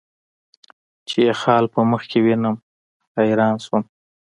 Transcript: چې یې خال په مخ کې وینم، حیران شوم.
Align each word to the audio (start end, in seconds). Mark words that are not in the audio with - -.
چې 1.07 1.17
یې 1.25 1.33
خال 1.41 1.63
په 1.73 1.79
مخ 1.91 2.01
کې 2.11 2.19
وینم، 2.25 2.55
حیران 3.17 3.55
شوم. 3.65 3.83